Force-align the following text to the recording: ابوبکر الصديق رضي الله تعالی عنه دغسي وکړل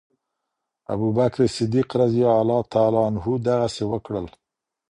ابوبکر 0.93 1.39
الصديق 1.49 1.89
رضي 2.03 2.23
الله 2.41 2.61
تعالی 2.73 2.99
عنه 3.07 3.25
دغسي 3.49 3.83
وکړل 3.87 4.27